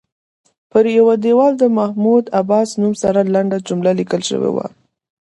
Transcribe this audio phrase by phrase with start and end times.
[0.71, 4.65] پر یوه دیوال د محمود عباس نوم سره لنډه جمله لیکل شوې وه.